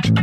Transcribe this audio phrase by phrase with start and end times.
[0.00, 0.14] 看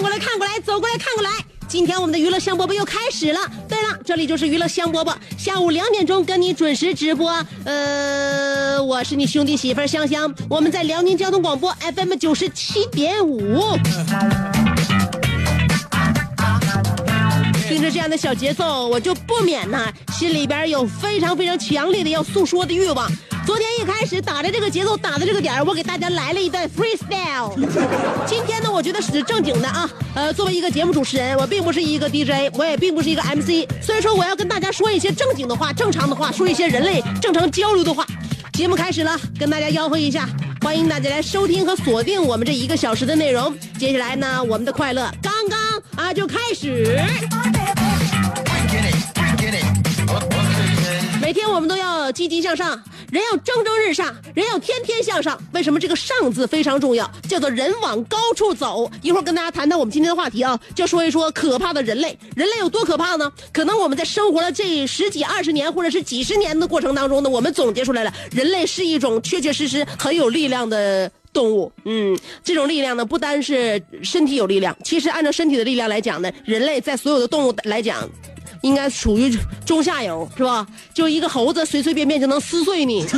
[0.00, 1.30] 过来，看过来，走过来，看过来。
[1.66, 3.40] 今天我们的娱乐香饽饽又开始了。
[3.68, 7.42] 对了，这里就是娱乐香饽饽，下午两点钟跟你准时直播。
[7.64, 13.78] 呃，我是你兄弟媳妇香香，我们在辽宁交通广播 FM 九十七点五。
[17.66, 23.10] 听着这样的小节奏，我就不免呐，心里边有非常非常强烈的要诉说的欲望。
[23.46, 27.54] 昨天一开始打着这个节奏，打的这个点儿，我给大家来了一段 freestyle。
[28.26, 29.88] 今天呢，我觉得是正经的啊。
[30.16, 38.04] 呃，作为一个节目主持人，我并不是一个 DJ，我也并不是一个 MC，所以说我要跟大家说一些正经的话、正常的话，说一些人类正常交流的话。
[38.54, 40.28] 节目开始了，跟大家吆喝一下，
[40.62, 43.56] 欢迎大家来收听和锁定我们这一个小时的内容。
[43.78, 47.00] 接下来呢，我们的快乐刚刚啊就开始。
[51.26, 55.36] 每天我们都要积极向上，人要蒸蒸日上，人要天天向上。
[55.52, 57.10] 为什么这个“上”字非常重要？
[57.28, 58.88] 叫做人往高处走。
[59.02, 62.16] 一会儿跟大家谈谈我们今天的话题啊，就说一说可怕的人类。
[62.36, 63.32] 人类有多可怕呢？
[63.52, 71.10] 可能我们在生活了这十几、二十年，或者是几十年的过程当中呢，我们总结出来了，人类是一种确确实实很有力量的。
[71.32, 78.08] 动物，嗯，这种力量呢，不单是身体有力量，其实按照身体的力量来讲呢，人类在所有的动物来讲，
[78.62, 80.66] 应该属于中下游，是吧？
[80.94, 83.06] 就一个猴子随随便便就能撕碎你。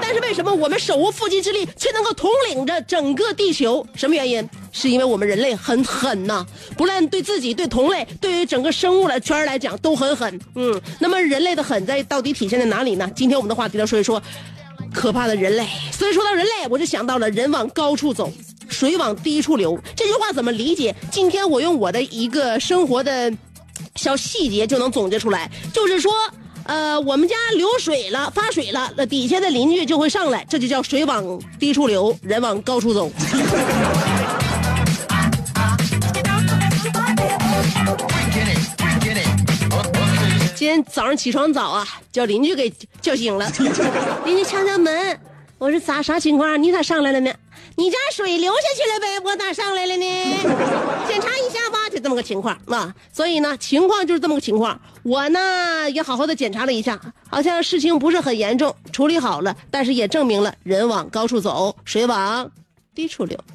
[0.00, 3.84] 但是为什么我们手无缚鸡之力，却能够统领着整个地球？
[3.94, 4.48] 什么原因？
[4.70, 6.44] 是因为我们人类很狠呐、
[6.76, 10.40] 不论对自己、对同类、对于整个生物来圈来讲都很狠。
[10.56, 13.08] 嗯，那么人类的狠在到底体现在哪里呢？
[13.14, 14.20] 今天我们的话题来说一说
[14.92, 15.66] 可怕的人类。
[15.92, 18.32] 所以说到人类，我就想到了人往高处走，
[18.68, 19.78] 水往低处流。
[19.94, 20.94] 这句话怎么理解？
[21.10, 23.32] 今天我用我的一个生活的
[23.96, 26.12] 小细节就能总结出来，就是说。
[26.66, 33.12] 呃，我们家流水了，发水了，那底下的邻居就会上来，这就叫水往低处流，人往高处走。
[40.54, 43.46] 今天早上起床早啊，叫邻居给叫醒了。
[44.24, 45.20] 邻居敲敲门，
[45.58, 46.62] 我说咋啥情况？
[46.62, 47.30] 你咋上来了呢？
[47.76, 50.04] 你家水流下去了呗，我咋上来了呢？
[51.08, 52.94] 检查一下吧，就这么个情况啊。
[53.12, 54.78] 所以呢，情况就是这么个情况。
[55.04, 57.00] 我呢也好好的检查了一下，
[57.30, 62.50] 好像事情不是很严重，处理好了，但是也证明了人往高处走，水往
[62.94, 63.38] 低处流。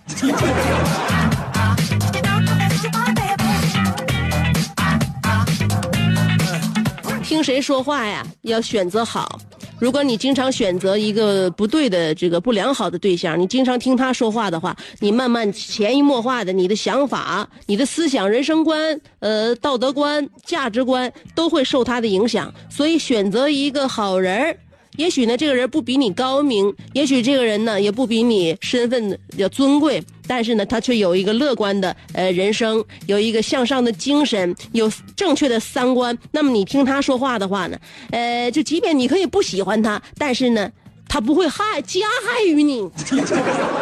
[7.23, 9.39] 听谁说话呀，要选择好。
[9.79, 22.53] 如果你经常选择一个不对的、这个不良好的对象，你经常听他说话的话，你慢慢潜移默化的，你的想法、你的思想、人生观、呃道德观、价值观都会受他的影响。
[22.69, 24.57] 所以选择一个好人
[24.97, 36.17] 也许呢，这个人不比你高明，也许这个人呢也不比你身份要尊贵，但是呢，他却有一个乐观的呃人生，有一个向上的精神，有正确的三观。
[36.31, 37.77] 那么你听他说话的话呢，
[38.11, 40.69] 呃，就即便你可以不喜欢他，但是呢，
[41.07, 42.89] 他不会害加害于你。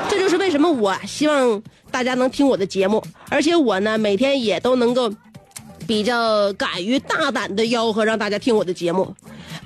[0.10, 1.60] 这就是为什么我希望
[1.90, 5.12] 大家能听我的节目，而且我呢每天也都能够
[5.88, 9.16] 比较敢于大胆的吆喝，让大家听我的节目。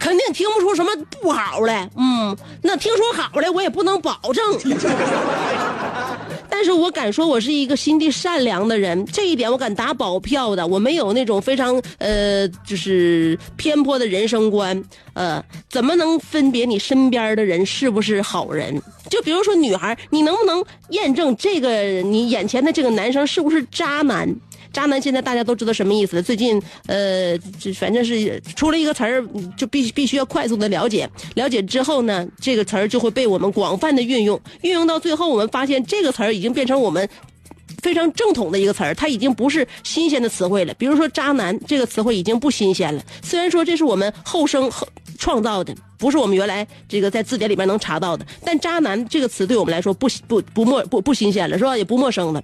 [0.01, 4.43] 肯定听不出什么不好来，嗯，那听说好来我也不能保证。
[6.49, 10.65] 但是我敢说，我是一个心地善良的人，这一点我敢打保票的。
[10.65, 14.83] 我没有那种非常呃，就是偏颇的人生观。
[15.13, 18.81] 呃，怎么能分别你身边的人是不是好人？
[19.07, 21.69] 就比如说女孩，你能不能验证这个
[22.01, 24.27] 你眼前的这个男生是不是渣男？
[24.73, 26.23] 渣男现在大家都知道什么意思了。
[26.23, 29.25] 最近，呃，就反正是出了一个词儿，
[29.57, 31.09] 就必必须要快速的了解。
[31.35, 34.39] 了解之后呢，这个词儿就会被我们广泛的运用。
[34.61, 37.07] 运用到最后，我们发现这个词儿已经变成我们
[37.81, 40.73] 非常正统的一个词儿，它已经不是新鲜的词汇了。
[40.75, 43.03] 比如说“渣男”这个词汇已经不新鲜了。
[43.23, 51.75] 虽然说这是我们后生后创造的，不是我们原来这个在字典里面能查到的，但“渣男”这个词对我们来说不不不陌不不新鲜了，是吧？
[51.75, 52.41] 也不陌生了。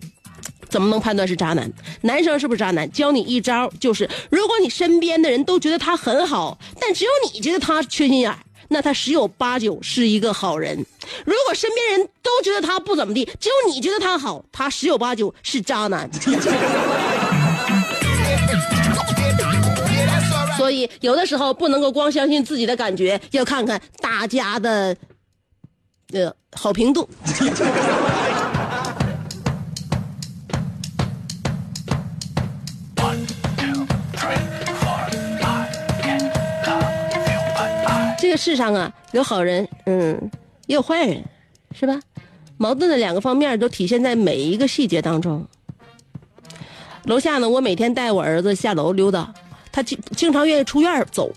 [0.69, 1.72] 怎么能判断是渣男？
[2.02, 2.90] 男生是不是渣男？
[2.92, 8.36] 教你一招，就是如果你身边的人都觉得他很好，但只有你觉得他缺心眼，
[8.69, 10.78] 那他十有八九是一个好人；
[11.25, 16.10] 如果身边人都觉得他不怎么地，只有你觉得他好，他十有八九是渣男。
[20.58, 24.98] 所以有的时候不能够光相信自己的感觉，要看看大家的
[26.12, 27.08] 呃好评度。
[38.18, 40.31] 这个世上啊，有好人，嗯，
[40.66, 41.24] 也有坏人，
[41.72, 42.00] 是吧？
[42.58, 45.46] 矛盾的两个方面都体现在每一个细节当中。
[47.04, 49.31] 楼下呢，我每天带我儿子下楼溜达，
[49.72, 51.31] 他经经常愿意出院走。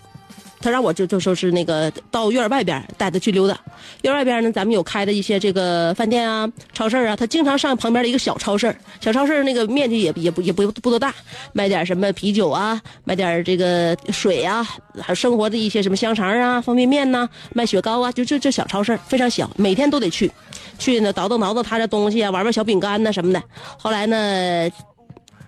[0.61, 3.59] 他让我就就说是那个到院外边带他去溜达，
[4.03, 11.13] 院外边呢，咱们有开的一些这个饭店啊、超市啊，他经常上旁边的一个小超市，小超市那个面积也也不也不不多大，
[11.53, 14.63] 卖点什么啤酒啊，卖点这个水啊，
[14.99, 20.31] 还有生活的一些什么香肠啊、方便面呐，卖雪糕啊，就这这小超市非常小，每天都得去，
[20.77, 23.41] 去呢倒腾倒腾他的东西啊，玩玩小饼干呐什么的。
[23.77, 24.69] 后来呢。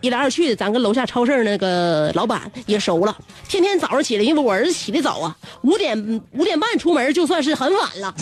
[0.04, 3.18] 一来二去的，咱跟楼下超市那个老板也熟了。
[3.48, 8.14] 天天早上起来，因为我儿子起的早啊，五点五点半出门就算是很晚了，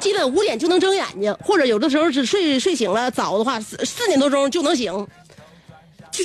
[0.00, 5.06] 基本五点就能睁眼睛，或者有的时候是睡睡醒了早的话，四四点多钟就能醒，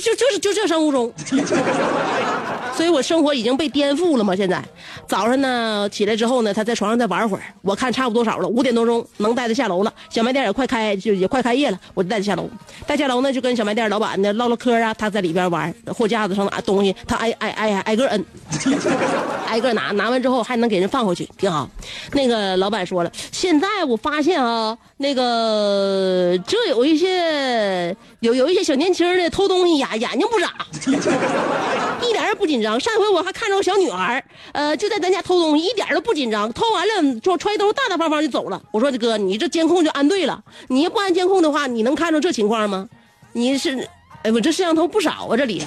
[0.00, 1.12] 就就是就这生物钟。
[2.74, 4.34] 所以我生活已经被颠覆了嘛。
[4.34, 4.60] 现在
[5.06, 9.94] 早上呢起来之后呢，他在床上再玩会儿，我看差不多少了，五点多钟能带他下楼了。
[10.10, 12.50] 小卖店也快开，就也快开业了，我就带他下楼。
[12.84, 18.24] 带下楼呢，就跟小卖店老板呢唠唠嗑啊，他在里边玩，货架子上拿东西，他挨挨挨挨个摁，
[19.54, 21.70] 挨个拿，拿完之后还能给人放回去，挺好。
[22.12, 30.52] 那个老板说了，现在我发现啊，那个这有一些有有一些小年轻的偷东西呀，眼睛不眨，
[32.02, 32.80] 一点也不紧张。
[32.80, 38.60] 上回我还看着个小女孩，呃，就在咱家偷东西，一点都不紧张，偷完了就揣兜，大大方方就走了。
[38.72, 42.88] 我说哥，你这监控就安对了，你要不安监控的话，你能看着这情况吗？
[43.34, 43.88] 你是，
[44.24, 45.62] 哎，我这摄像头不少啊，这里，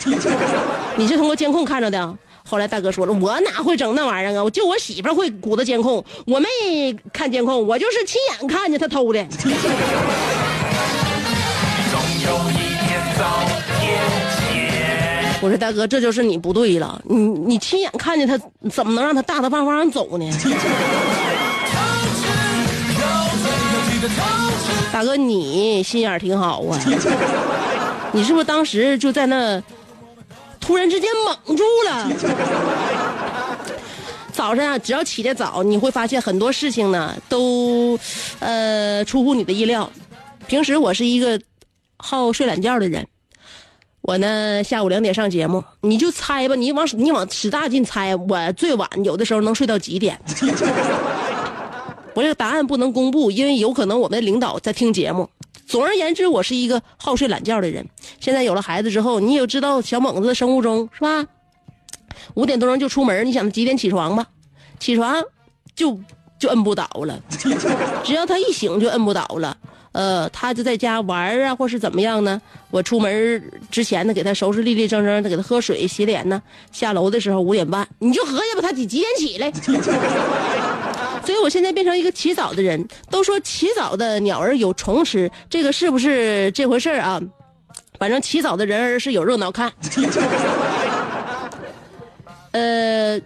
[0.97, 2.17] 你是通过监控看着的。
[2.49, 4.43] 后来大哥说了，我哪会整那玩意儿啊？
[4.43, 6.47] 我就我媳妇会鼓捣监控，我没
[7.11, 9.25] 看监控，我就是亲眼看见他偷的。
[15.39, 18.39] 我说大哥，这就是你不对了，你你亲眼看见他，
[18.71, 20.25] 怎么能让他大大方方走呢？
[24.91, 26.79] 大哥，你心眼挺好啊，
[28.13, 29.61] 你是不是当时就在那，
[30.67, 31.09] 突然之间
[31.45, 32.11] 懵住了？
[34.33, 37.97] 早上啊，只要起得早，你会发现很多事情呢，都，
[38.39, 39.89] 呃，出乎你的意料。
[40.45, 41.39] 平时我是一个
[41.95, 43.07] 好睡懒觉的人。
[44.01, 50.19] 我呢，下午两点上节目，你就猜吧，你往你往使大劲猜，我最晚有的时候能睡到几点？
[52.13, 55.29] 我这个答案不能公布，因为有可能我们的领导在听节目。
[55.67, 57.85] 总而言之，我是一个好睡懒觉的人。
[58.19, 61.25] 现在有了孩子之后，你也知道小猛子的生物钟是吧？
[62.35, 64.25] 五点多钟就出门，你想他几点起床吧？
[64.79, 65.21] 起床
[65.75, 65.99] 就
[66.39, 67.19] 就摁不倒了，
[68.03, 69.55] 只要他一醒就摁不倒了。
[69.91, 72.39] 呃，他就在家玩啊，或是怎么样呢？
[72.69, 76.41] 我出门之前呢，给他收拾立立正正的，给他喝水、洗脸呢。
[76.71, 79.51] 下楼的时候五点半，你就合计吧，他几几点起来？
[81.25, 82.87] 所以我现在变成一个起早的人。
[83.09, 87.21] 都说起早的鸟儿有虫吃，这个是不是这回事啊？
[87.99, 89.71] 反正起早的人儿是有热闹看。
[92.51, 93.19] 呃，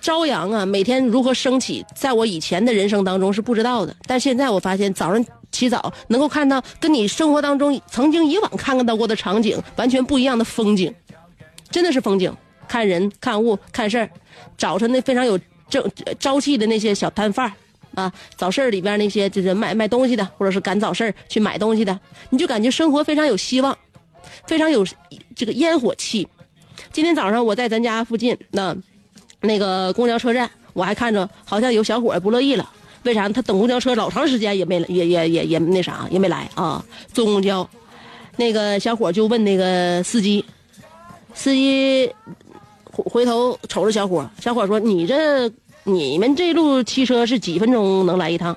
[0.00, 5.24] 朝阳啊，每天如何升起，在我以前的人生当中是不知道的，但现在我发现早上。
[5.52, 10.94] 起早能够看到跟你生活当中曾经以往看到过的场景完全不一样的风景，
[11.70, 12.34] 真的是风景，
[12.66, 14.08] 看人看物看事儿。
[14.56, 15.38] 早晨那非常有
[15.72, 15.82] 正
[16.20, 17.50] 朝气的那些小摊贩
[17.94, 21.98] 啊，早市里边那些就是卖卖东西的，或者是赶早市去买东西的，
[22.28, 23.76] 你就感觉生活非常有希望，
[24.46, 24.86] 非常有
[25.34, 26.28] 这个烟火气。
[26.92, 28.76] 今天早上我在咱家附近那
[29.40, 32.70] 那个公交车站，我还看着好像有小伙不乐意了，
[33.04, 33.26] 为啥？
[33.30, 37.66] 他等公交车老长时间也没也也也也那啥也没来啊，坐公交。
[38.36, 40.44] 那个小伙就问那个司机，
[41.34, 42.10] 司机
[42.90, 45.50] 回回头瞅着小伙，小伙说：“你这
[45.84, 48.56] 你们这路骑车是几分钟能来一趟？”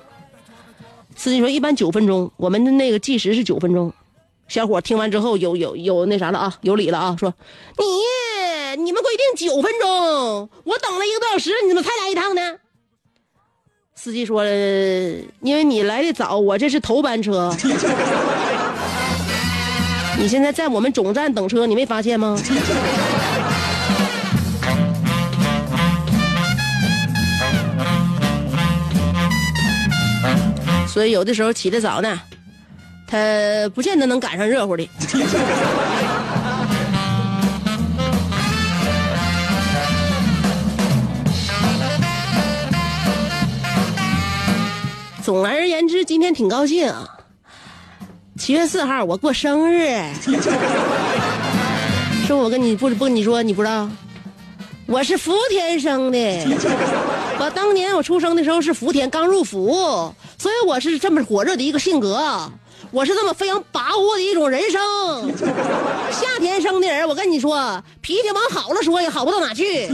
[1.16, 3.92] 司机说：“一般九分钟，我们的那个计时是九分钟。”
[4.48, 7.34] 小伙听完之后有有有那啥了啊，有理了啊，说
[8.76, 12.42] ：“你你们规定九分钟，我等了一个多小时，你怎么才来一趟呢？”
[13.96, 14.44] 司机说
[15.40, 17.50] ：“因为你来的早，我这是头班车。
[20.18, 22.38] ”你现在在我们总站等车，你没发现吗？
[30.86, 32.18] 所以有的时候起得早呢，
[33.06, 33.18] 他
[33.74, 34.88] 不见得能赶上热乎的。
[45.22, 46.92] 总而言之，今天挺高兴。
[48.38, 49.88] 七月四号我过生日，
[52.26, 53.88] 是我跟你不不跟你说你不知道，
[54.88, 56.18] 我是福田生的，
[57.40, 62.48] 我当年我出生的时候是福田刚入府，所以我是这么火热的一个性格，
[62.92, 64.80] 我是这么非常跋扈的一种人生。
[66.12, 69.88] 夏天生的人，我跟你说，脾气往好了说也好不到哪去，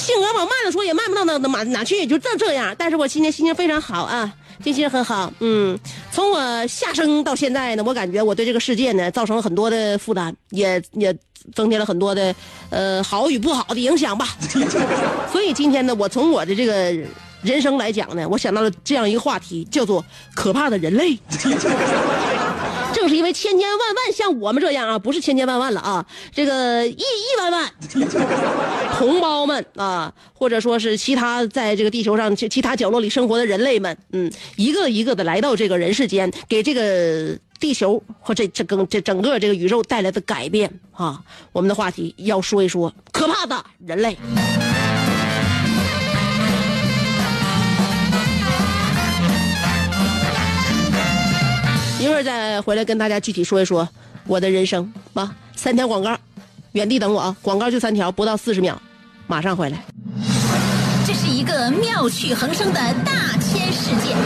[0.00, 2.74] 性格往慢了说也慢不到哪哪哪去，就这这样。
[2.78, 4.32] 但是我今天心情非常好啊。
[4.62, 5.78] 心情很好，嗯，
[6.12, 11.16] 从我下生到现在呢，我感觉我对这个世界呢造成了很多的负担，也也
[11.54, 12.34] 增添了很多的
[12.68, 14.36] 呃好与不好的影响吧。
[15.32, 16.92] 所以今天呢，我从我的这个
[17.42, 20.04] 人生来讲呢，我想到了这样一个话题，叫做
[20.34, 21.18] 可怕的人类。
[23.20, 27.70] 因为千千万万像我们这样啊，不是千千万万了啊，这个亿亿万万
[28.96, 41.22] 同胞们啊，或者说是其他在这个地球上其其他角落里生活的人类们，嗯，一个一个的来到这个人世间，给这个地球或这这个这整个这个宇宙带来的改变啊。
[41.52, 44.16] 我们的话题要说一说可怕的人类。
[52.00, 53.86] 一会儿再回来跟大家具体说一说
[54.26, 56.16] 我的人生啊，三条广告，
[56.72, 58.80] 原地等我啊，广告就三条，不到四十秒，
[59.26, 59.84] 马上回来。
[61.06, 64.16] 这是一个妙趣横生的大千世界，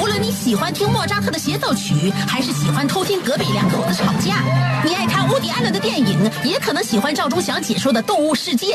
[0.00, 4.42] 无论你喜欢听莫扎特的协奏曲，还是喜欢偷听隔壁两口子吵架，
[4.82, 8.74] 你爱看乌迪艾伦的电影，也可能喜欢赵忠祥解说的《动物世界》，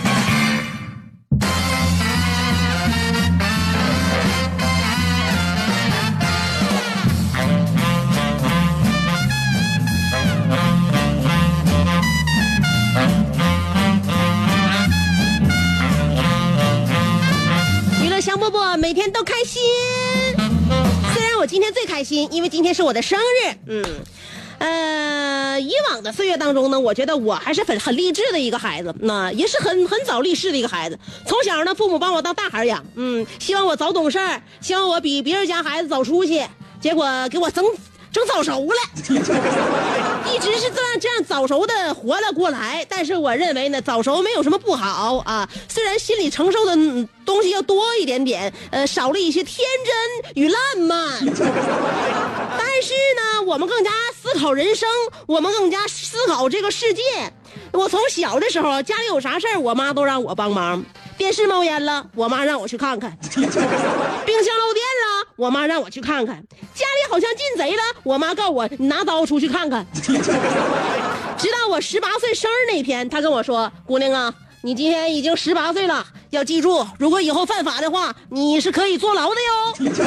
[18.91, 19.61] 每天都开心，
[21.13, 23.55] 虽然我今天最开心，因为今天是我的生日。
[23.67, 23.85] 嗯，
[24.59, 30.99] 呃，以往的岁月当中呢，我觉得我还是很很励志的一个孩子，那也是很很早立誓的一个孩子。
[31.25, 36.45] 从小呢，父母把我当大孩养，嗯，希望我早懂事儿，希望我比别人家孩子早出息，
[36.81, 37.63] 结果给我整
[38.11, 38.75] 整早熟了，
[40.41, 42.85] 直是这样这样早熟的活了过来。
[42.89, 51.19] 但是我认为呢，早熟没有什么不好啊，虽然心里承受的嗯东西要多一点点，呃，少了一些天真与浪漫，
[52.57, 54.89] 但是呢，我们更加思考人生，
[55.27, 57.01] 我们更加思考这个世界。
[57.71, 60.83] 我从小的时候，家里有啥事儿，我妈都让我帮忙。
[61.17, 64.90] 电视冒烟了，我妈让我去看看；冰箱漏电了，
[65.41, 66.35] 我妈让我去看看；
[66.75, 69.83] 家里好像进贼了，我妈告诉我你拿刀出去看看。
[71.35, 74.31] 直到我十八岁生日那天，她跟我说：“姑娘啊，
[74.61, 79.89] 你今天已经十八岁了，要记住，如果以后犯法的话，你是可以坐牢的哟。”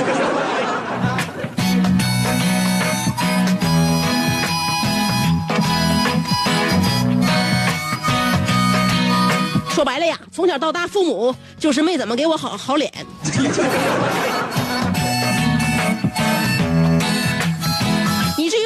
[9.75, 12.89] 说白了呀，从小到大，父母就是没怎么给我好好脸。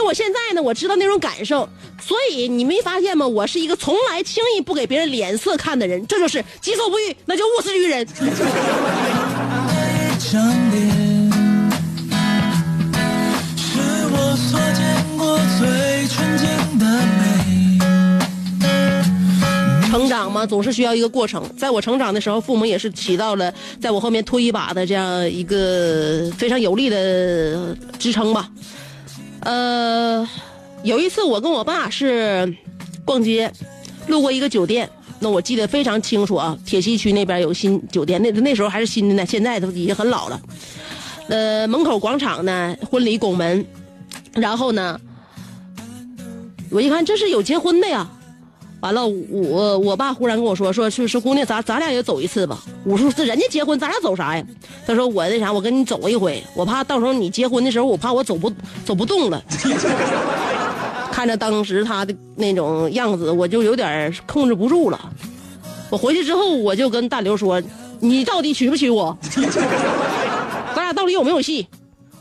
[0.08, 1.68] 我现在呢，我知道那种感受，
[2.00, 3.28] 所以你没发现吗？
[3.28, 8.08] 我是一个从来轻易不给别人脸色看的人，这就是己所不欲，那就勿施于人。
[19.90, 21.44] 成长嘛，总是需要一个过程。
[21.58, 28.48] 在我成长的时候，父母也是起到了在我后面推一把的这样一个非常有力的支撑吧。
[29.48, 30.28] 呃，
[30.82, 32.54] 有一次我跟我爸是
[33.02, 33.50] 逛街，
[34.06, 34.86] 路过一个酒店，
[35.20, 36.54] 那我记得非常清楚啊。
[36.66, 40.38] 铁西区那边有新酒店，那那时候还是新的呢，现在都已经很老了。
[41.30, 43.64] 呃，门口广场呢，婚礼拱门，
[44.34, 45.00] 然后呢，
[46.70, 48.06] 我一看这是有结婚的呀。
[48.80, 52.58] 完了，我我爸忽然跟我说，说是是姑娘，咱咱俩也走一次吧。
[52.84, 54.44] 我说这人家结婚，咱俩走啥呀？
[54.86, 58.52] 他说我那啥，我跟你走一回，我怕到时候你结婚的时候，我怕我走不
[58.84, 59.42] 走不动了。
[61.10, 65.12] 看着当时他的那种样子，我就有点控制不住了。
[65.90, 67.60] 我回去之后，我就跟大刘说
[67.98, 69.18] ：“你到底娶不娶我？
[70.76, 71.66] 咱俩到底有没有戏？”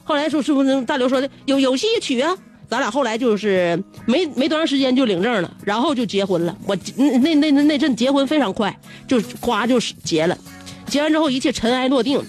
[0.04, 2.36] 后来说是不是大刘说的有有戏娶啊？
[2.70, 6.56] 咱俩后来就是没没多长时间就领证了，然后就结婚了。
[6.66, 10.38] 我那那那那阵结婚非常快，就夸就结了。
[10.88, 12.22] 结完之后一切尘埃落定，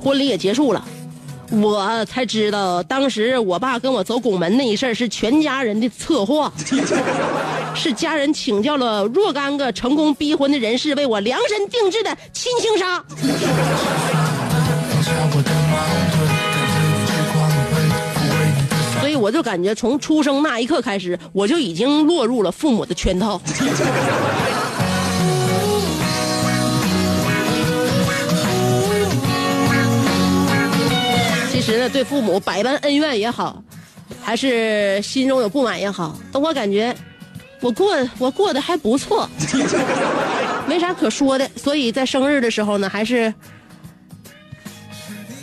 [0.00, 0.84] 婚礼也结束了。
[1.50, 6.50] 我才知道，当时我爸跟我走拱门那一事儿是全家人的策划，
[7.76, 13.04] 是家人请教了若干个成功逼婚的人士为我量身定制的亲情杀。
[19.24, 23.40] 我就感觉从出生那一刻开始，我就已经落入了父母的圈套。
[31.50, 33.62] 其实呢，对父母百般恩怨也好，
[34.20, 36.94] 还是心中有不满也好，但我感觉
[37.60, 39.26] 我过我过得还不错，
[40.68, 41.50] 没啥可说的。
[41.56, 43.32] 所以在生日的时候呢，还是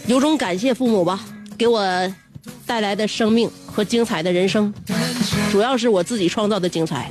[0.06, 1.20] 由衷感谢父母吧，
[1.58, 1.84] 给我
[2.68, 4.74] 带来的生命和精彩的人生，
[5.52, 7.10] 主要是我自己创造的精彩。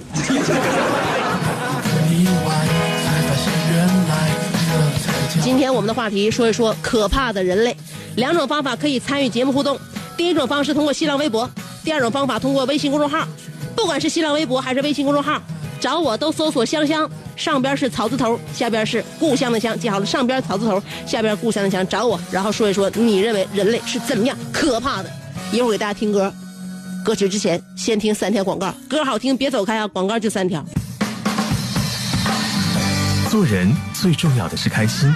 [5.43, 7.75] 今天我们的话题说一说可怕的人类，
[8.17, 9.79] 两种方法可以参与节目互动。
[10.17, 11.51] 第一种方式通过新浪微博，
[11.83, 13.27] 第二种方法通过微信公众号。
[13.75, 15.41] 不管是新浪微博还是微信公众号，
[15.81, 25.11] 找我都搜索“香香”，上边是草字头，下边是故乡的乡，记好了，上边草字头，下边故乡的乡，找我，然后说一说你认为人类是怎么样可怕的。
[25.51, 26.33] 一会儿给大家听歌，
[27.05, 30.65] 歌曲之前先听三条广告，歌好听别走开啊，广告就三条。
[33.31, 35.15] 做人最重要的是开心，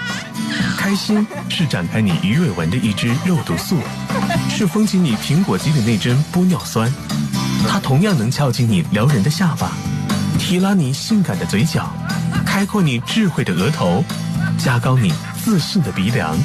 [0.79, 3.77] 开心是展开你鱼尾纹的一支肉毒素，
[4.49, 6.93] 是封紧你苹果肌的那针玻尿酸，
[7.69, 9.73] 它同样能翘起你撩人的下巴，
[10.39, 11.93] 提拉你性感的嘴角，
[12.47, 14.05] 开阔你智慧的额头，
[14.57, 15.13] 加高你
[15.45, 16.37] 自信的鼻梁。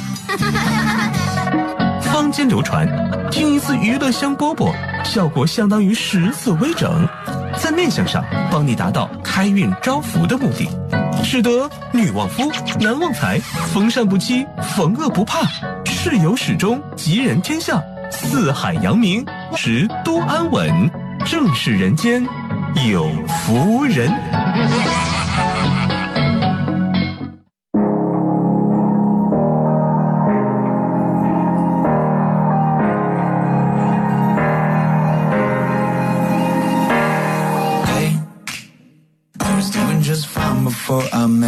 [2.20, 2.86] 坊间流传，
[3.30, 7.08] 听一次娱乐香饽饽，效果相当于十次微整，
[7.56, 10.68] 在面相上帮你达到开运招福的目的。
[11.24, 13.38] 使得女旺夫，男旺财，
[13.72, 15.48] 逢善不欺，逢恶不怕，
[15.86, 19.24] 事有始终，吉人天下，四海扬名，
[19.56, 20.90] 时都安稳，
[21.24, 22.22] 正是人间
[22.90, 24.12] 有福人。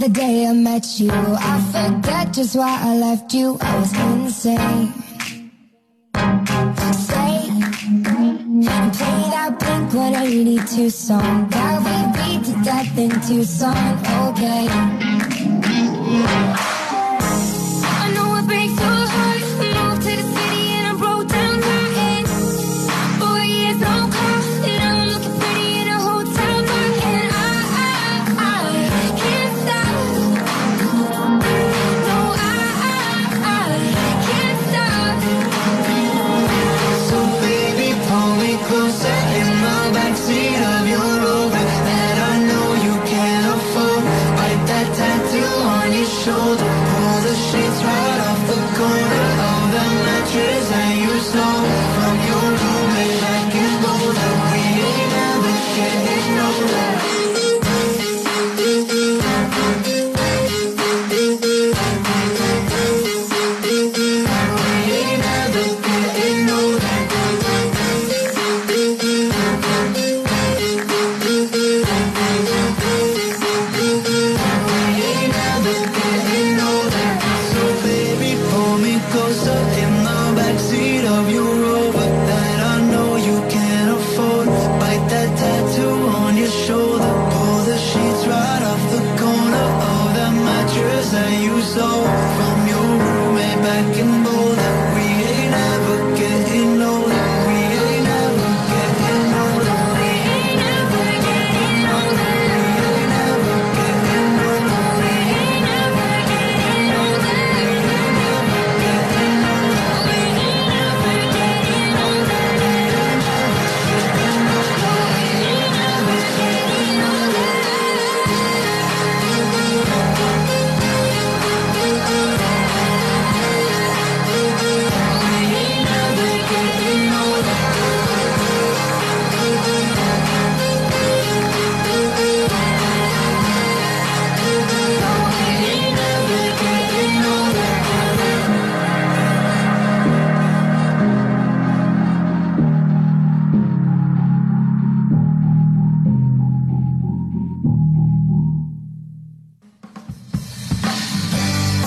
[0.00, 1.10] the day I met you.
[1.12, 3.58] I forget just why I left you.
[3.60, 4.92] I was insane.
[8.72, 13.98] And play that Blink 182 song that we beat to death in Tucson.
[14.28, 14.68] Okay.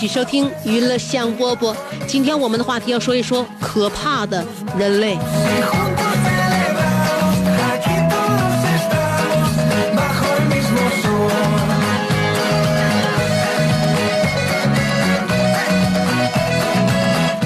[0.00, 1.76] 续收听娱乐香饽饽。
[2.06, 4.42] 今天我们的话题要说一说可怕的
[4.78, 5.18] 人类。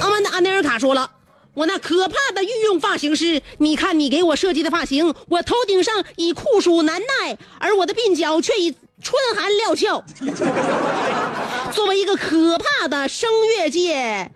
[0.01, 1.11] 阿曼达阿内尔卡说了。
[1.55, 10.05] 我那可怕的御用发型师，你看你给我设计的发型，我头顶上已酷暑难耐，而我的鬓角却已春寒料峭。
[11.75, 14.31] 作为一个可怕的声乐界、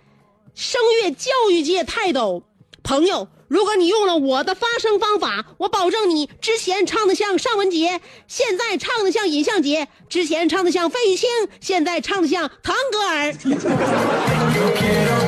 [0.54, 2.42] 声乐教育界泰斗，
[2.82, 11.28] 朋友，如果你用了我的发声方法，我保证你之前唱的像尚雯婕，现在唱的像尹相杰；之前唱的像费玉清，
[11.60, 13.32] 现在唱的像腾格尔。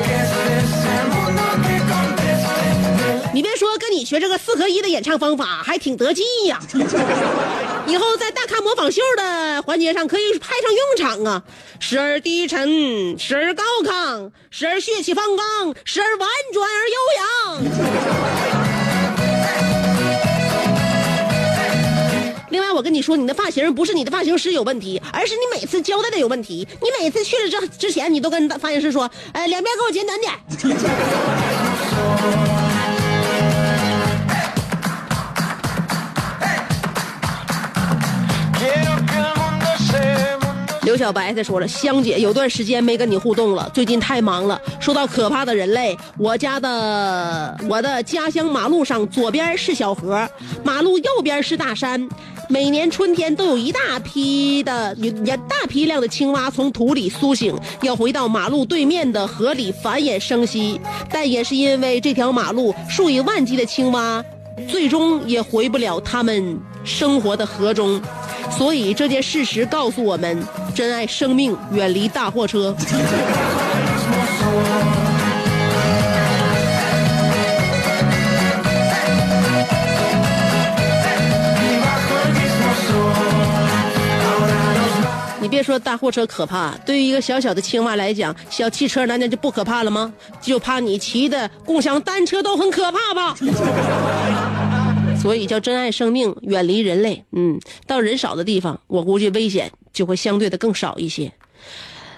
[3.91, 4.19] 你学。
[4.21, 6.59] 这个四合一的演唱方法还挺得劲呀。
[7.87, 11.43] 以后在大咖模仿秀的环节上可以派上用场啊！
[11.79, 17.63] 时而低沉，时而高亢，时而血气方刚，时而婉转而悠扬。
[22.51, 26.67] 另外，我跟你说，你的发型不是你的发型师有问题，而是你每次交代的有问题。
[26.81, 30.31] 你每次去了之之前，你都跟发型师说：“哎，两边给我剪短点。”
[40.91, 44.61] 刘小白他说了，香姐有段时间没跟你互动了，最近太忙了。
[44.77, 50.29] 说到可怕的人类，我家的我的家乡马路上左边是小河，
[50.65, 52.09] 马路右边是大山。
[52.49, 60.77] 每年春天都有一大批的也大批量的青蛙从土里苏醒，要回到马路对面的河里繁衍生息。
[61.09, 64.21] 但也是因为这条马路数以万计的青蛙，
[64.67, 68.01] 最终也回不了他们生活的河中。
[68.49, 70.43] 所以这件事实告诉我们：
[70.75, 72.75] 珍爱生命，远离大货车。
[85.39, 90.11] 你别说大货车可怕，对于一个小小的青蛙来讲，小汽车难道就不可怕了吗？
[90.39, 93.35] 就怕你骑的共享单车都很可怕吧？
[95.21, 97.23] 所以叫珍爱生命，远离人类。
[97.31, 101.27] 嗯，到人少的地方，我估计危险就会相对的更少一些。《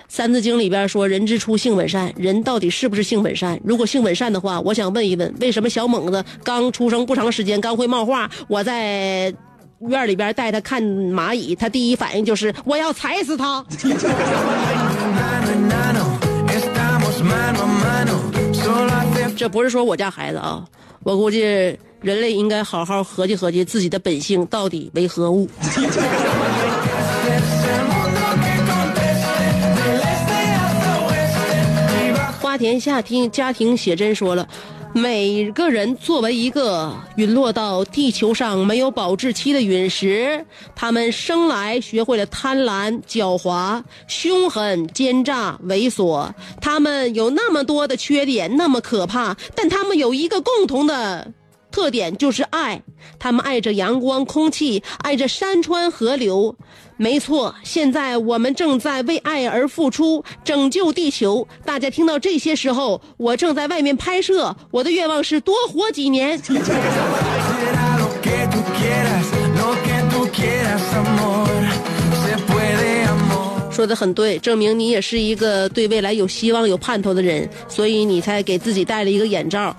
[0.07, 3.59] 三字经》里边说：“人之初，性本善。”人到底是不是性本善？
[3.63, 9.33] 如果性本善的话，我想问一问，为什么小猛子刚出生不长时间，刚会冒话，我在
[9.79, 13.65] 院里边带他看蚂蚁，他第一反应就是我要踩死他。
[19.35, 20.63] 这不是说我家孩子啊，
[21.03, 25.49] 我估计人类应该好好合计合计自己的本性到底为何物。
[32.41, 34.47] 花田夏听家庭写真说了，
[34.93, 46.29] 每个人作为一个陨落到地球上没有保质期的陨石，他们生来学会了贪婪、狡猾、凶狠、奸诈、猥琐。
[46.61, 51.31] 他们有那么多的缺点，那么可怕，但他们有一个共同的。
[51.73, 52.83] 特点就是爱，
[53.17, 56.55] 他们爱着阳光、空气，爱着山川河流。
[56.97, 61.47] 没错，现在我们正在为爱而付出，拯救地球。
[61.65, 66.39] 大家听到这些时候，我正在外面拍摄，我的愿望是多活几年。
[73.71, 79.75] 说的很对，证明你也是一个对未来有希望、有盼头的人，所以你才给自己戴了一个眼罩。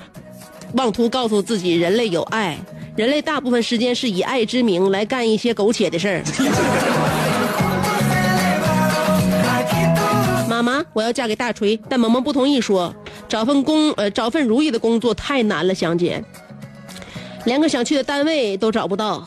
[0.74, 2.58] 妄图告诉自己人类有爱，
[2.96, 6.22] 人类大部分时间是以爱之名来干一些苟且的事儿。
[10.50, 12.92] 妈妈，我要嫁给大锤，但萌萌不同意说，
[13.28, 16.22] 找份工呃找份如意的工作太难了，香姐，
[17.44, 19.24] 连个想去的单位都找不到，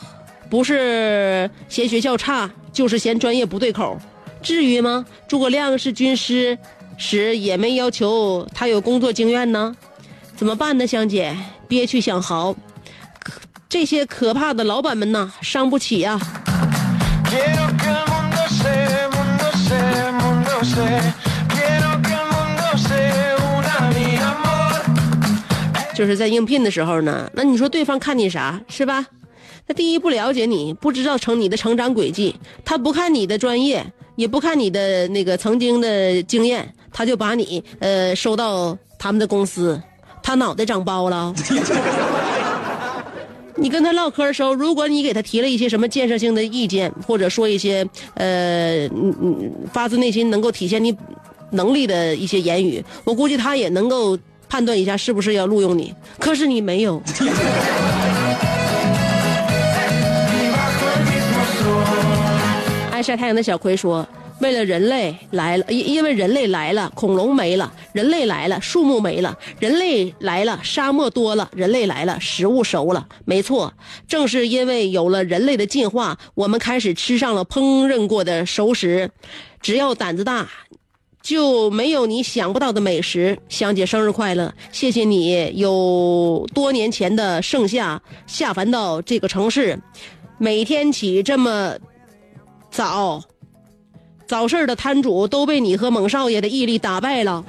[0.50, 3.96] 不是嫌学校差，就是嫌专业不对口，
[4.42, 5.06] 至于吗？
[5.26, 6.58] 诸葛亮是军师
[6.98, 9.74] 时也没要求他有工作经验呢。
[10.38, 11.36] 怎么办呢，香姐？
[11.66, 12.54] 憋屈想嚎，
[13.18, 16.16] 可这些可怕的老板们呐，伤不起呀、
[25.92, 29.04] 就是在应聘的时候呢，那你说对方看你啥是吧？
[29.66, 39.82] 他第一不了解你，不知道成你的成长轨迹，他不看你的专业，也不看你的那个曾经的经验，他就把你呃收到他们的公司，
[40.28, 41.32] 他脑袋长包了。
[43.56, 48.86] 你跟他唠嗑的时候，如果你给他提了一些什么建设性的意见，或者说一些呃
[49.72, 50.94] 发自内心能够体现你
[51.52, 54.18] 能力的一些言语，我估计他也能够
[54.50, 55.94] 判断一下是不是要录用你。
[56.18, 57.02] 可是你没有。
[62.92, 64.06] 爱晒太阳的小葵说
[64.40, 73.08] ：“为了人类来了，因因为人类来了，恐龙没了；人类来了，树木没了；人类来了，沙漠多了；人类来了，食物熟了。
[73.24, 73.72] 没错，
[74.06, 79.10] 正是因为有了人类的进化，我们开始吃上了烹饪过的熟食。
[79.60, 80.48] 只要胆子大，
[81.20, 83.36] 就没有你想不到的美食。
[83.48, 84.54] 香姐生日快乐！
[84.70, 89.80] 谢谢你有多年前的盛夏下凡到这个城市，
[90.38, 91.76] 每天起这么
[92.70, 93.20] 早。
[94.28, 97.42] 早市的摊主都被你和猛少爷的毅力打败了。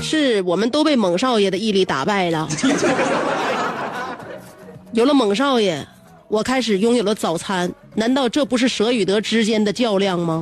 [0.00, 2.48] 是我们都被猛少爷的毅力打败了。
[4.92, 5.84] 有了猛少爷，
[6.28, 7.68] 我开始拥有了早餐。
[7.96, 10.40] 难道这不是舍与得之间的较量吗？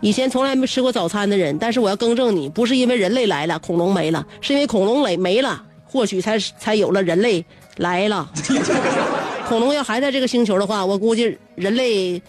[0.00, 5.62] 以前从来没吃过早餐的人，但是我要更正你，不是因为人类来了，恐龙没了，是因为恐龙没没了，
[5.94, 7.44] 或许才才有了人类
[7.76, 8.28] 来了。
[9.46, 12.20] 恐龙要还在这个星球的话，我估计人类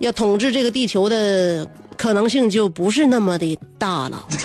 [0.00, 4.22] 要统治这个地球的可能性就不是那么的大了。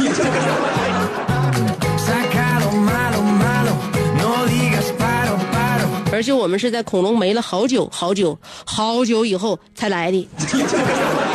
[6.14, 10.30] 而且我们是在恐龙没了好久好久好久以后才来的。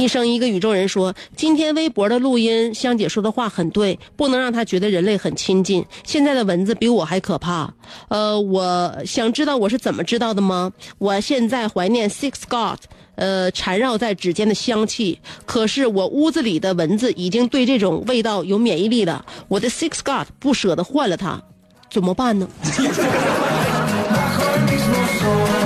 [0.00, 5.84] 一生一个宇宙人说，今天微博的录音，香姐说的话很对，不能让他觉得人类很亲近。
[6.04, 7.70] 现在的蚊子比我还可怕。
[8.08, 10.72] 呃，我想知道我是怎么知道的吗？
[10.96, 12.78] 我现在怀念 Six God。
[13.16, 19.26] 呃，缠绕在指尖的香气，可是我屋子里的蚊子已经对这种味道有免疫力了。
[19.48, 21.42] 我的 Six God 不舍得换了它，
[21.90, 22.48] 怎么办呢？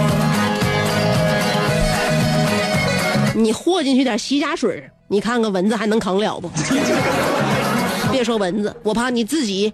[3.34, 6.48] 你和进去点洗甲水，你看看蚊子还能扛了不？
[8.10, 9.72] 别说蚊子，我怕你自己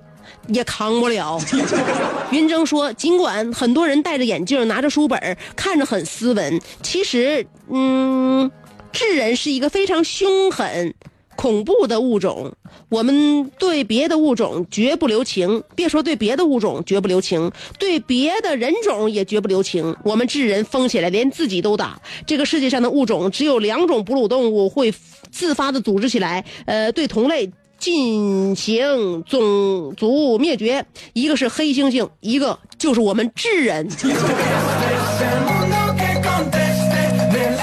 [0.49, 1.39] 也扛不了。
[2.33, 8.51] 云峥说，尽管很多人戴着眼镜，拿着书本，看着很斯文，其实，嗯，
[8.93, 10.95] 智人是一个非常凶狠。
[11.41, 12.53] 恐怖的物种，
[12.91, 15.63] 我们对别的物种绝不留情。
[15.75, 19.97] 别说对别的物种绝不留情，对别的人种也绝不留情。
[20.05, 21.99] 我们智人疯起来连自己都打。
[22.27, 24.93] 这个世界上的物种只有两种哺乳动物会
[25.31, 30.85] 自发的组织起来，呃，对同类进行种族灭绝。
[31.15, 33.89] 一个是黑猩猩，一个就是我们智人。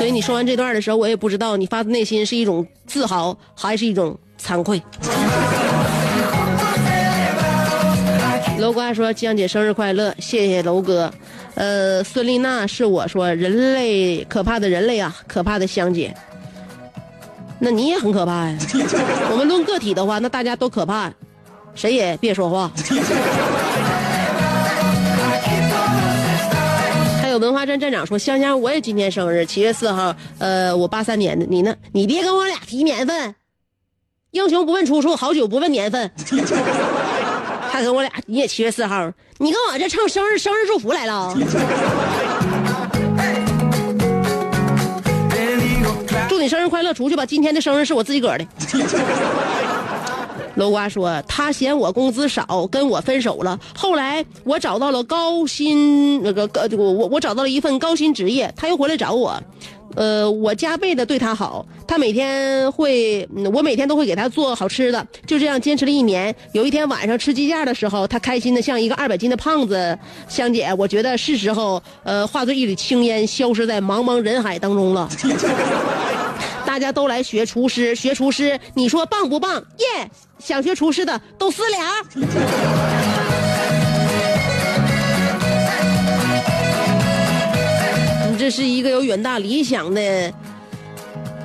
[0.07, 4.81] 以你说完这段的时候，我也不知道你发自内心是一种自豪，还是一种惭愧。
[8.59, 11.11] 楼瓜说：“江姐生日快乐，谢谢楼哥。”
[11.55, 16.15] 呃，孙丽娜是我说人类可怕的人类啊，可怕的香姐。
[17.59, 18.57] 那你也很可怕呀。
[19.31, 21.11] 我们论个体的话，那大家都可怕，
[21.73, 22.71] 谁也别说话。
[27.37, 31.75] 文化站站长说：“香香，我也今天生日，七月四号，呃，我八三年的，你呢？
[31.91, 33.35] 你别跟我俩提年份，
[34.31, 36.11] 英雄不问出处，好酒不问年份。
[37.69, 41.35] 还跟我俩，你也七月四号，你跟我这唱生日生日祝福来了。
[46.27, 48.45] 祝你生日快乐，出去吧，今天的生日是我自己个儿的。”
[50.57, 53.57] 楼瓜说：“他嫌我工资少，跟我分手了。
[53.75, 59.41] 后来我找到了高薪那个高，我我我找到了一份高薪职业，他又回来找我。
[59.95, 65.07] 呃，我加倍的对他好，他每天会，我每天都会给他做好吃的。
[65.25, 66.35] 就这样坚持了一年。
[66.51, 69.97] 有一天晚上吃鸡架的时候，他开心的像一个二百斤的胖子。
[70.27, 75.07] 香姐，我觉得是时候，呃，化作一缕青烟，消失在茫茫人海当中了。
[76.77, 79.55] 大家都来学厨师，学厨师，你说棒不棒？
[79.79, 81.79] 耶、想学厨师的都私聊。
[88.29, 90.31] 你这是一个有远大理想的，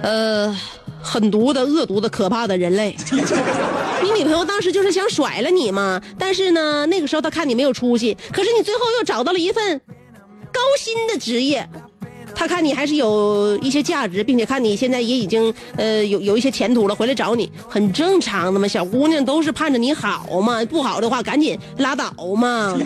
[0.03, 0.55] 呃，
[1.01, 2.95] 狠毒的、恶毒的、可怕的人类。
[4.03, 9.81] 你女朋友当时就是想甩了你嘛，但是呢，那个时候她看你没有出息，可是你最后又找到了一份
[10.53, 11.67] 高薪的职业，
[12.35, 18.67] 他看你还是有一些价值，并且看你现在也已经呃有有一些前途了，回来找你很正常的嘛。
[18.67, 22.77] 小姑娘都是盼着你好嘛， 不好的话赶紧拉倒嘛。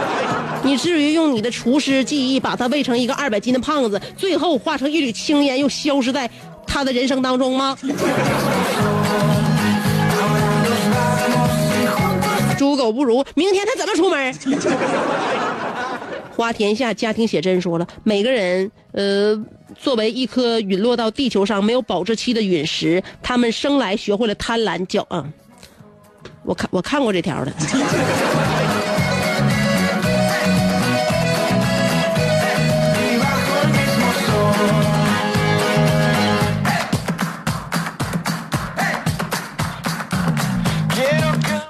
[0.64, 6.30] 你至于用你的厨师技艺把他喂成一个二百斤的胖子，最后化成一缕青烟，又消失在
[6.66, 7.76] 他的人生当中吗？
[12.58, 14.32] 猪狗不如，明天他怎么出门？
[16.42, 19.40] 花天下家庭写真说了，每个人呃，
[19.78, 25.24] 作为一颗陨落到地球上没有保质期的陨石，他们生来学会了贪婪骄啊、
[26.42, 27.52] 我看我看过这条的。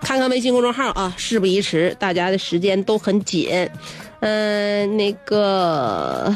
[0.00, 3.68] 看看微信公众号啊，事不宜迟，大家的时间都很紧。
[4.22, 6.32] 嗯、那个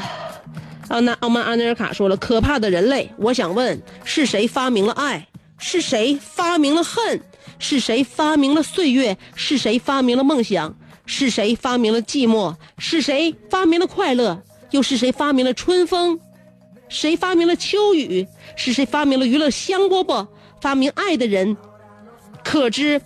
[0.89, 5.29] 奥纳奥曼安内尔卡说了，可怕的人类，我想问，是谁发明了爱？
[5.59, 7.21] 是谁发明了恨？
[7.61, 9.17] 是谁发明了岁月？
[9.37, 10.77] 是谁发明了梦想？
[11.07, 12.57] 是谁发明了寂寞？
[12.77, 14.43] 是谁发明了快乐？
[14.73, 16.19] 又是谁发明了春风？
[16.89, 18.27] 谁发明了秋雨？
[18.57, 20.27] 是谁发明了娱乐香饽饽？
[20.61, 21.57] 发明爱的人，
[22.43, 23.01] 可知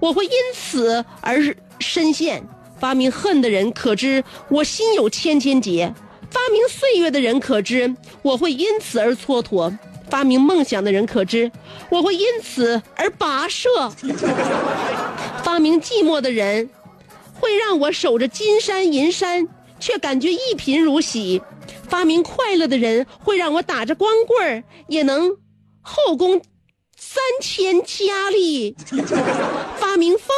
[0.00, 2.42] 我会因此而深陷；
[2.82, 5.86] 发明恨的人，可知我心有千千结；
[6.32, 9.78] 发明岁月的人，可知我会因此而蹉跎；
[10.10, 11.48] 发明梦想的人，可知
[11.90, 13.68] 我会因此而跋涉；
[15.44, 16.68] 发明寂寞的人，
[17.32, 19.46] 会让我守着金山银山，
[19.78, 21.40] 却感觉一贫如洗；
[21.88, 25.30] 发明快乐的人，会让我打着光棍儿也能
[25.80, 26.42] 后宫
[26.96, 28.74] 三千佳丽。
[29.76, 30.34] 发明风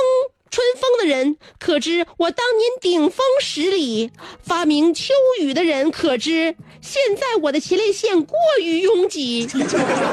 [0.55, 9.49] 春风的人，可知我当年顶峰十里；发明秋雨的人，可知现在我的前列腺过于拥挤。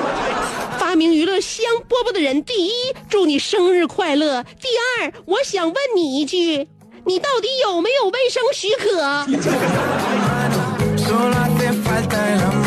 [0.79, 2.71] 发明娱乐香饽饽的人，第一，
[3.07, 4.69] 祝你生日快乐；第
[5.03, 6.67] 二，我想问你一句，
[7.05, 9.27] 你到底有没有卫生许可？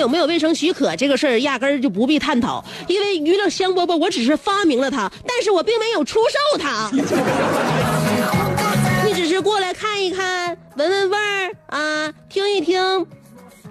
[0.00, 6.90] 有没有卫生许可这个事儿，压根儿就不必探讨，因为娱乐香饽饽我只是发明了它，但是我并没有出售它。
[9.06, 13.06] 你只是过来看一看，闻闻味儿啊，听一听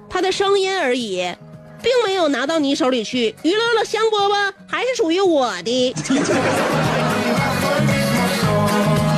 [0.10, 1.34] 它的声音而已，
[1.82, 3.36] 并没有拿到你手里去。
[3.42, 5.96] 娱乐了香饽饽还是属于我的。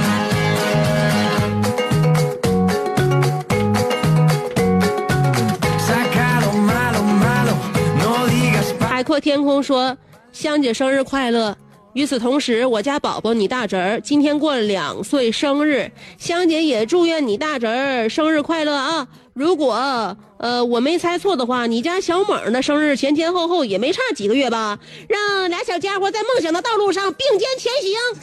[9.12, 9.98] 阔天空说
[10.32, 11.54] ：“香姐生日快乐！”
[11.92, 19.06] 与此同时，我家宝宝你大侄儿今天过了两岁生日，香姐也祝愿你大侄儿生日快乐啊！
[19.34, 24.80] 如果呃我没猜错的话，你家小猛的生日前前后后也没差几个月吧？
[25.10, 27.70] 让俩小家伙在梦想的道路上并肩前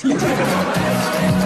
[0.08, 1.37] 行。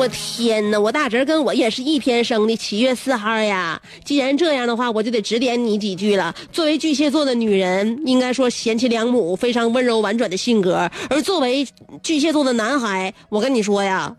[0.00, 0.80] 我天哪！
[0.80, 3.78] 我大侄儿跟我也是一天生的，七月四号呀。
[4.02, 6.34] 既然这样的话，我就得指点你几句了。
[6.50, 11.68] 作为巨蟹座的女人，应该说贤妻良母，非常温柔婉转的性格；而作为
[12.02, 14.16] 巨蟹座的男孩，我跟你说呀，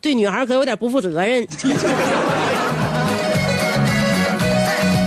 [0.00, 1.46] 对女孩可有点不负责任。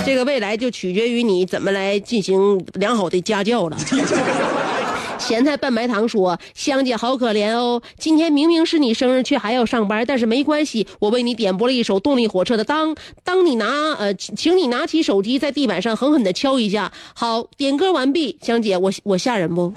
[0.05, 3.77] 这个未来就取决于你怎么来进行良好的家教了。
[5.19, 12.95] 咸菜拌白糖说：“香姐好可怜哦，今天明明是你生日，却还要上班，但是没关系，我为你点播了一首动力火车的当。
[13.23, 16.91] 当你拿呃，请你拿起手机，在地板上狠狠的敲一下。
[17.13, 19.73] 好，点歌完毕，香姐，我我吓人不？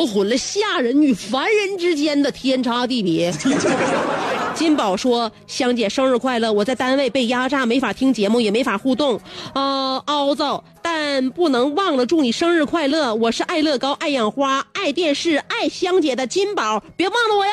[0.00, 3.30] 搞混了下人与凡人之间的天差地别。
[4.56, 6.50] 金宝说：“香姐生日快乐！
[6.50, 9.20] 我在单位被压榨，没法听节目，也没法互动，
[9.52, 13.14] 啊、凹糟，但不能忘了祝你生日快乐！
[13.14, 17.52] 我是爱乐高、爱养花、爱电视、爱香姐的金宝，别忘了我哟！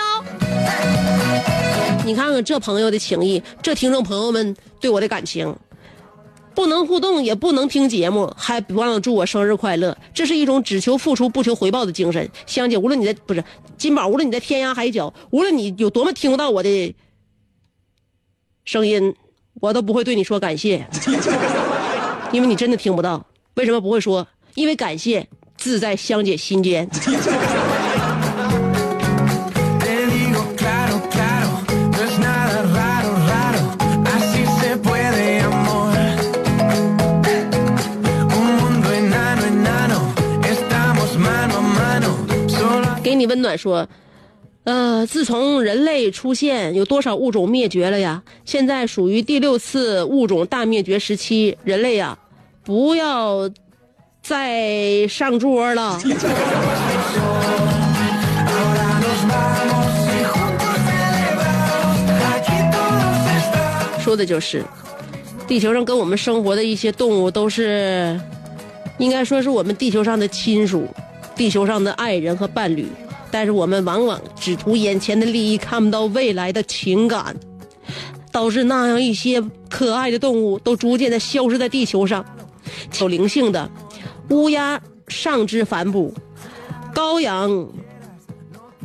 [2.06, 5.54] 你看看这朋友的情谊，这听众朋友们对我的感情。”
[6.58, 9.96] 不能互动，也不能听节目，还不忘了祝我生日快乐。
[10.12, 12.28] 这是一种只求付出不求回报的精神。
[12.48, 13.44] 香姐，无论你在不是
[13.78, 16.96] 金宝，无论你在天涯海角，无论你有多么听不到我的
[18.66, 19.14] 声音，
[19.62, 20.88] 我都不会对你说感谢，
[22.34, 23.24] 因为你真的听不到。
[23.54, 24.28] 为什么不会说？
[24.56, 25.28] 因为感谢
[25.58, 26.90] 自在香姐心间。
[43.08, 43.88] 给你温暖说，
[44.66, 48.22] 呃，自从人类出现，有多少物种灭绝了呀？
[48.44, 52.20] 现在属于第六次物种大灭绝时期，人类呀，
[52.66, 53.50] 不要
[54.22, 55.98] 再上桌了。
[64.02, 64.62] 说的就是，
[65.48, 68.20] 地球上跟我们生活的一些动物都是，
[68.98, 70.90] 应该说是我们地球上的亲属，
[71.38, 72.88] 地球上的爱人和伴侣，
[73.30, 77.36] 但是我们往往只图眼前的利益，看不到未来的情感，
[78.32, 82.26] 导致那样一些可爱的动物都逐渐的消失在地球上。
[83.00, 83.70] 有灵性的
[84.30, 86.14] 乌鸦上肢反哺，
[86.94, 87.68] 羔羊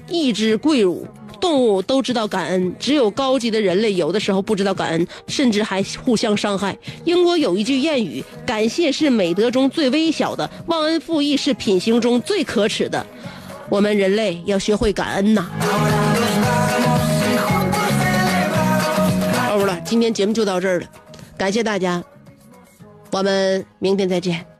[0.09, 1.07] 一只跪乳。
[1.43, 6.79] 动物都知道感恩，只有高级的人类有的时候不知道感恩，甚至还互相伤害。
[7.05, 13.05] 英国有一句谚语：“感谢是美德中最微小的，忘恩负义是品行中最可耻的。”
[13.69, 15.47] 我们人类要学会感恩呐。
[15.61, 15.75] Ahora
[16.15, 17.91] nos vamos y juntos
[19.51, 19.83] celebramos.
[19.85, 20.87] 今天节目就到这儿了，
[21.37, 22.05] 感谢大家，
[23.11, 24.52] 我们明天再见。